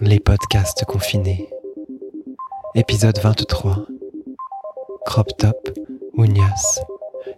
[0.00, 1.48] Les podcasts confinés.
[2.74, 3.86] Épisode 23.
[5.04, 5.78] Crop top,
[6.14, 6.80] Ounias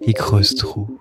[0.03, 0.99] et creuse trou.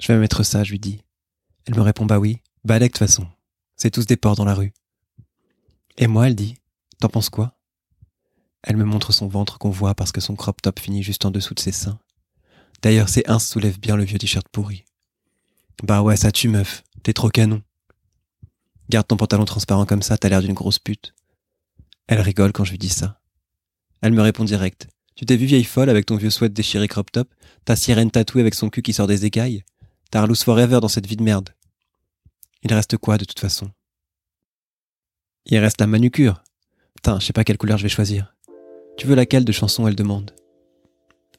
[0.00, 1.02] Je vais mettre ça, je lui dis.
[1.66, 3.26] Elle me répond bah oui, bah de toute façon.
[3.76, 4.72] C'est tous des porcs dans la rue.
[5.98, 6.56] Et moi, elle dit,
[7.00, 7.54] t'en penses quoi?
[8.62, 11.30] Elle me montre son ventre qu'on voit parce que son crop top finit juste en
[11.30, 11.98] dessous de ses seins.
[12.82, 14.84] D'ailleurs, ses uns soulèvent bien le vieux t-shirt pourri.
[15.82, 17.62] Bah ouais, ça tue meuf, t'es trop canon.
[18.88, 21.14] Garde ton pantalon transparent comme ça, t'as l'air d'une grosse pute.
[22.06, 23.20] Elle rigole quand je lui dis ça.
[24.02, 24.88] Elle me répond direct.
[25.14, 27.32] Tu t'es vu vieille folle avec ton vieux sweat déchiré crop top,
[27.64, 29.64] ta sirène tatouée avec son cul qui sort des écailles?
[30.10, 31.50] T'as loose forever dans cette vie de merde.
[32.62, 33.70] Il reste quoi de toute façon?
[35.46, 36.42] Il reste la manucure.
[36.94, 38.34] Putain, je sais pas quelle couleur je vais choisir.
[38.96, 40.34] Tu veux laquelle de chanson elle demande?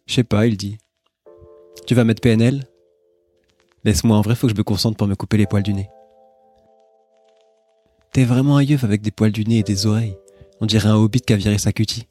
[0.07, 0.77] Je sais pas, il dit.
[1.85, 2.67] Tu vas mettre PNL
[3.83, 5.89] Laisse-moi, en vrai, faut que je me concentre pour me couper les poils du nez.
[8.13, 10.17] T'es vraiment un yeuf avec des poils du nez et des oreilles.
[10.59, 12.07] On dirait un hobbit qui a viré sa cutie.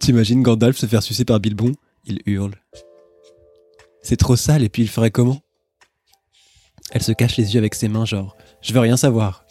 [0.00, 1.72] T'imagines Gandalf se faire sucer par Bilbon?
[2.06, 2.54] Il hurle.
[4.02, 5.40] C'est trop sale et puis il ferait comment?
[6.90, 9.44] Elle se cache les yeux avec ses mains, genre Je veux rien savoir.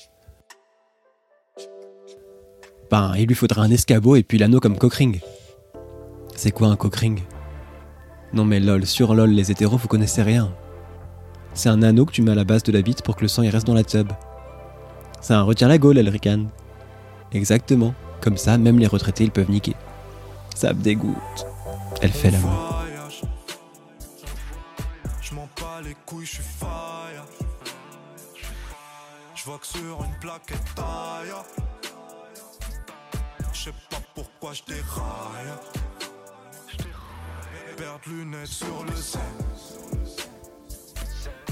[2.89, 5.19] Ben, il lui faudra un escabeau et puis l'anneau comme cockring.
[6.37, 7.23] C'est quoi un cockring
[8.31, 10.53] Non mais lol, sur lol, les hétéros, vous connaissez rien.
[11.55, 13.27] C'est un anneau que tu mets à la base de la bite pour que le
[13.27, 14.11] sang y reste dans la tub.
[15.19, 16.49] C'est un retient la gaule, elle ricane.
[17.31, 17.95] Exactement.
[18.21, 19.73] Comme ça, même les retraités, ils peuvent niquer.
[20.55, 21.47] Ça me dégoûte.
[22.03, 22.37] Elle fait la.
[25.19, 27.25] Je m'en bats les couilles, je suis fire.
[29.33, 30.11] Je vois que sur une.
[33.53, 35.86] Je sais pas pourquoi je déraille.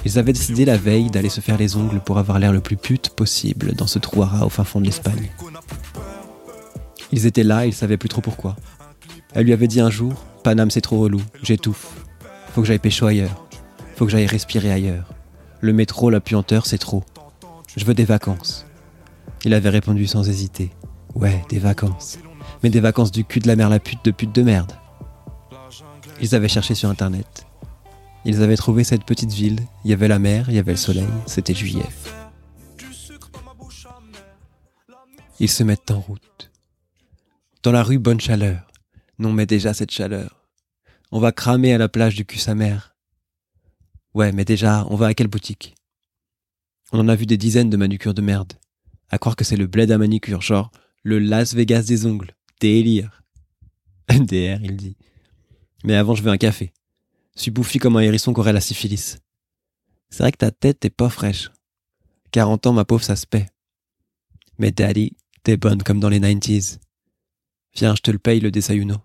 [0.05, 2.77] Ils avaient décidé la veille d'aller se faire les ongles pour avoir l'air le plus
[2.77, 5.31] pute possible dans ce trou à au fin fond de l'Espagne.
[7.11, 8.55] Ils étaient là, ils savaient plus trop pourquoi.
[9.33, 11.87] Elle lui avait dit un jour Paname, c'est trop relou, j'étouffe.
[12.53, 13.47] Faut que j'aille pécho ailleurs.
[13.95, 15.11] Faut que j'aille respirer ailleurs.
[15.59, 17.03] Le métro, la puanteur, c'est trop.
[17.75, 18.65] Je veux des vacances.
[19.43, 20.71] Il avait répondu sans hésiter
[21.15, 22.19] Ouais, des vacances.
[22.61, 24.73] Mais des vacances du cul de la mère la pute de pute de merde.
[26.21, 27.45] Ils avaient cherché sur internet.
[28.23, 29.59] Ils avaient trouvé cette petite ville.
[29.83, 31.07] Il y avait la mer, il y avait le soleil.
[31.27, 31.85] C'était juillet.
[35.39, 36.51] Ils se mettent en route.
[37.63, 38.67] Dans la rue Bonne Chaleur.
[39.19, 40.47] Non mais déjà cette chaleur.
[41.11, 42.95] On va cramer à la plage du cul sa mère.
[44.13, 45.75] Ouais, mais déjà, on va à quelle boutique?
[46.91, 48.53] On en a vu des dizaines de manucures de merde.
[49.09, 50.71] À croire que c'est le bled à manicure, genre
[51.03, 52.33] le Las Vegas des ongles.
[52.59, 53.23] Délire.
[54.09, 54.95] MDR, il dit.
[55.85, 56.73] Mais avant, je veux un café.
[57.35, 59.19] Suis bouffi comme un hérisson qu'aurait la syphilis.
[60.09, 61.51] C'est vrai que ta tête est pas fraîche.
[62.31, 63.45] 40 ans, ma pauvre, ça se paie.
[64.57, 66.79] Mais daddy, t'es bonne comme dans les 90s.
[67.75, 68.95] Viens, je te le paye le desayuno.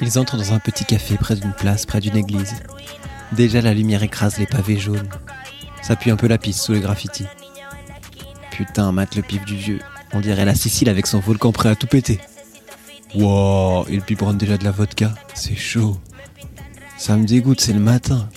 [0.00, 2.54] Ils entrent dans un petit café près d'une place, près d'une église.
[3.32, 5.08] Déjà la lumière écrase les pavés jaunes.
[5.82, 7.26] Ça pue un peu la piste sous les graffitis.
[8.50, 9.80] Putain, mate le pif du vieux.
[10.12, 12.20] On dirait la Sicile avec son volcan prêt à tout péter.
[13.16, 15.14] Wow, il biberonne déjà de la vodka.
[15.32, 15.98] C'est chaud.
[16.98, 18.28] Ça me dégoûte, c'est le matin.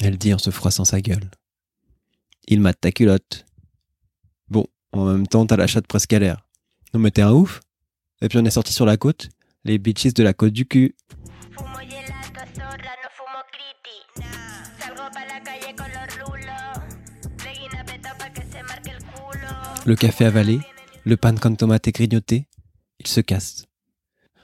[0.00, 1.30] Elle dit en se froissant sa gueule.
[2.48, 3.44] Il mate ta culotte.
[4.48, 6.46] Bon, en même temps, t'as la chatte presque à l'air.
[6.94, 7.60] Non mais t'es un ouf
[8.22, 9.28] Et puis on est sorti sur la côte.
[9.64, 10.96] Les bitches de la côte du cul.
[19.84, 20.60] Le café avalé,
[21.04, 22.46] le pan con tomate grignoté,
[22.98, 23.69] ils se cassent.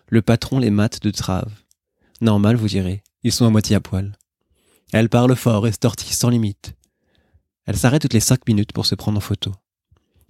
[0.08, 1.50] Le patron les mate de trave.
[2.20, 4.17] Normal, vous direz, ils sont à moitié à poil.
[4.93, 6.75] Elle parle fort et se tortille sans limite.
[7.67, 9.50] Elle s'arrête toutes les cinq minutes pour se prendre en photo.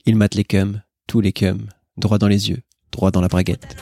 [0.06, 1.69] Il mate les cums, tous les cums,
[1.99, 3.76] droit dans les yeux, droit dans la braguette.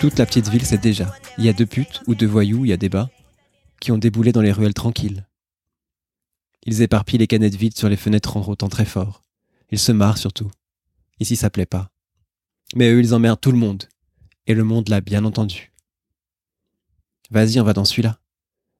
[0.00, 1.14] Toute la petite ville sait déjà.
[1.36, 3.10] Il y a deux putes ou deux voyous, il y a débat,
[3.80, 5.26] qui ont déboulé dans les ruelles tranquilles.
[6.64, 9.24] Ils éparpillent les canettes vides sur les fenêtres en rotant très fort.
[9.70, 10.50] Ils se marrent surtout.
[11.18, 11.90] Ici, ça plaît pas.
[12.74, 13.84] Mais eux, ils emmerdent tout le monde.
[14.46, 15.72] Et le monde l'a bien entendu.
[17.30, 18.20] Vas-y, on va dans celui-là.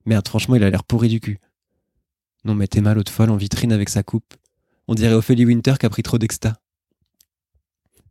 [0.06, 1.40] Merde, franchement, il a l'air pourri du cul.
[2.44, 4.34] Non, mais t'es mal l'autre folle en vitrine avec sa coupe.
[4.88, 6.60] On dirait Ophélie Winter qui a pris trop d'exta.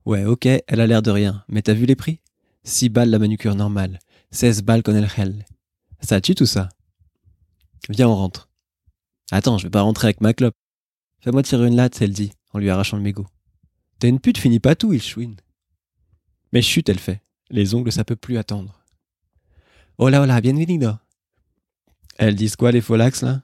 [0.05, 1.43] Ouais, ok, elle a l'air de rien.
[1.49, 2.21] Mais t'as vu les prix?
[2.63, 3.99] 6 balles la manucure normale.
[4.31, 5.45] 16 balles con el gel.
[6.01, 6.69] Ça tue tout ça.
[7.89, 8.49] Viens, on rentre.
[9.31, 10.55] Attends, je vais pas rentrer avec ma clope.
[11.21, 13.27] Fais-moi tirer une latte, elle dit, en lui arrachant le mégot.
[13.99, 15.35] T'es une pute, finis pas tout, il chouine.
[16.53, 17.21] Mais chut, elle fait.
[17.49, 18.79] Les ongles, ça peut plus attendre.
[19.97, 20.91] Hola, hola, bienvenido.
[22.17, 23.41] Elles disent quoi, les folax, là?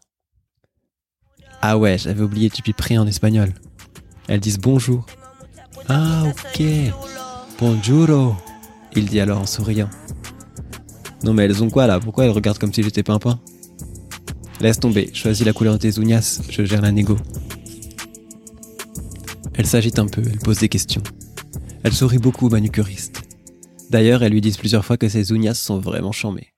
[1.62, 3.52] Ah ouais, j'avais oublié tu pris en espagnol.
[4.28, 5.06] Elles disent bonjour.
[5.90, 6.64] Ah, ok.
[7.60, 8.38] Bonjour.
[8.96, 9.90] Il dit alors en souriant.
[11.24, 12.00] Non mais elles ont quoi là?
[12.00, 13.40] Pourquoi elles regardent comme si j'étais pimpin?
[14.66, 17.20] Laisse tomber, choisis la couleur de tes ougnas, je gère la négo.
[19.54, 21.04] Elle s'agite un peu, elle pose des questions.
[21.84, 23.22] Elle sourit beaucoup au manucuriste.
[23.92, 26.52] D'ailleurs, elles lui disent plusieurs fois que ses ougnas sont vraiment chambées.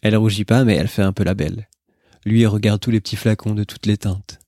[0.00, 1.68] Elle rougit pas, mais elle fait un peu la belle.
[2.24, 4.38] Lui, regarde tous les petits flacons de toutes les teintes.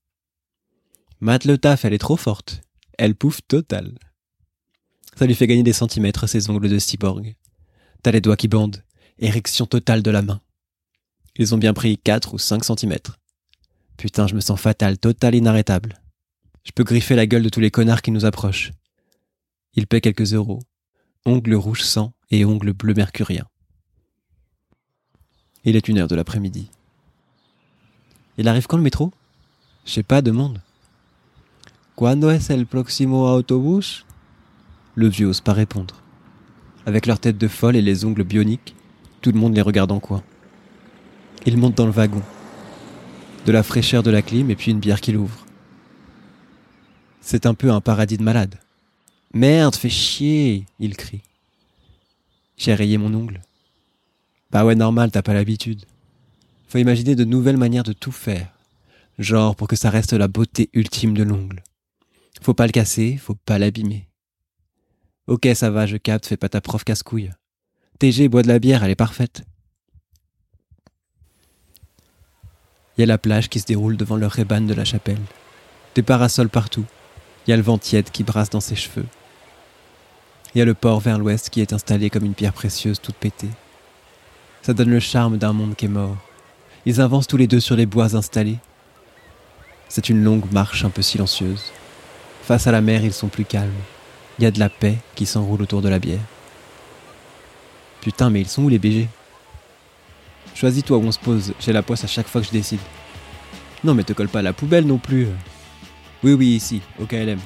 [1.20, 2.62] Mat le taf, elle est trop forte.
[2.96, 3.98] Elle pouffe total.
[5.14, 7.36] Ça lui fait gagner des centimètres, ses ongles de cyborg.
[8.02, 8.82] T'as les doigts qui bandent.
[9.18, 10.40] Érection totale de la main.
[11.38, 13.18] Ils ont bien pris 4 ou 5 centimètres.
[13.96, 16.00] Putain, je me sens fatal, total, inarrêtable.
[16.64, 18.72] Je peux griffer la gueule de tous les connards qui nous approchent.
[19.74, 20.62] Il paie quelques euros.
[21.24, 23.46] Ongles rouge sang et ongles bleu mercurien.
[25.64, 26.70] Il est une heure de l'après-midi.
[28.38, 29.12] Il arrive quand le métro?
[29.84, 30.60] Je sais pas, demande.
[31.96, 34.04] Cuando es el próximo autobus
[34.94, 36.02] Le vieux ose pas répondre.
[36.84, 38.74] Avec leur tête de folle et les ongles bioniques,
[39.20, 40.22] tout le monde les regarde en coin.
[41.46, 42.22] Il monte dans le wagon.
[43.46, 45.46] De la fraîcheur de la clim et puis une bière qu'il ouvre.
[47.20, 48.56] C'est un peu un paradis de malade.
[49.32, 51.22] Merde, fais chier il crie.
[52.56, 53.42] J'ai rayé mon ongle.
[54.50, 55.84] Bah ouais, normal, t'as pas l'habitude.
[56.68, 58.48] Faut imaginer de nouvelles manières de tout faire.
[59.18, 61.62] Genre pour que ça reste la beauté ultime de l'ongle.
[62.42, 64.08] Faut pas le casser, faut pas l'abîmer.
[65.28, 67.30] Ok, ça va, je capte, fais pas ta prof casse-couille.
[68.00, 69.44] TG bois de la bière, elle est parfaite.
[72.96, 75.20] Il y a la plage qui se déroule devant le réban de la chapelle.
[75.94, 76.84] Des parasols partout.
[77.46, 79.04] Il y a le vent tiède qui brasse dans ses cheveux.
[80.54, 83.16] Il y a le port vers l'ouest qui est installé comme une pierre précieuse toute
[83.16, 83.50] pétée.
[84.62, 86.16] Ça donne le charme d'un monde qui est mort.
[86.86, 88.58] Ils avancent tous les deux sur les bois installés.
[89.90, 91.72] C'est une longue marche un peu silencieuse.
[92.44, 93.70] Face à la mer, ils sont plus calmes.
[94.38, 96.20] Il y a de la paix qui s'enroule autour de la bière.
[98.00, 99.08] Putain, mais ils sont où les BG
[100.56, 102.80] Choisis-toi où on se pose, j'ai la poisse à chaque fois que je décide.
[103.84, 105.28] Non, mais te colle pas à la poubelle non plus.
[106.24, 107.38] Oui, oui, ici, au KLM.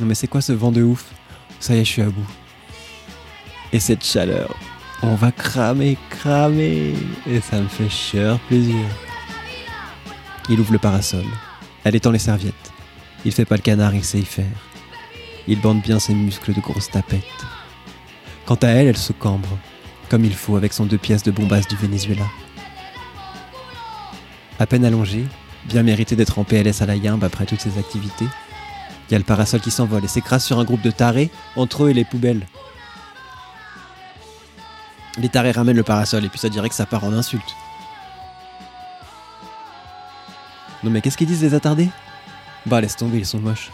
[0.00, 1.04] Non, mais c'est quoi ce vent de ouf?
[1.58, 2.26] Ça y est, je suis à bout.
[3.74, 4.56] Et cette chaleur,
[5.02, 6.94] on va cramer, cramer.
[7.28, 8.86] Et ça me fait cher plaisir.
[10.48, 11.26] Il ouvre le parasol.
[11.84, 12.72] Elle étend les serviettes.
[13.26, 14.46] Il fait pas le canard, il sait y faire.
[15.46, 17.22] Il bande bien ses muscles de grosses tapettes.
[18.46, 19.58] Quant à elle, elle se cambre,
[20.10, 22.24] comme il faut avec son deux pièces de bombasse du Venezuela.
[24.58, 25.24] À peine allongée,
[25.66, 28.26] bien mérité d'être en PLS à la yimbe après toutes ses activités,
[29.08, 31.84] il y a le parasol qui s'envole et s'écrase sur un groupe de tarés, entre
[31.84, 32.46] eux et les poubelles.
[35.18, 37.56] Les tarés ramènent le parasol et puis ça dirait que ça part en insulte.
[40.82, 41.88] Non mais qu'est-ce qu'ils disent les attardés?
[42.66, 43.70] Bah laisse tomber, ils sont moches.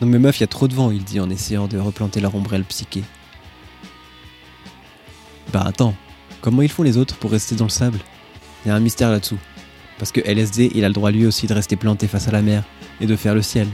[0.00, 2.20] Non mais meuf, il y a trop de vent, il dit en essayant de replanter
[2.20, 3.02] leur ombrelle psyché.
[5.52, 5.94] Bah attends,
[6.42, 7.98] comment ils font les autres pour rester dans le sable?
[8.64, 9.38] Il y a un mystère là-dessous.
[9.98, 12.42] Parce que LSD, il a le droit lui aussi de rester planté face à la
[12.42, 12.62] mer
[13.00, 13.66] et de faire le ciel.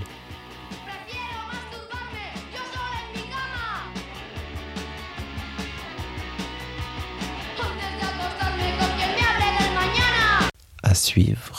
[10.83, 11.54] À suivre.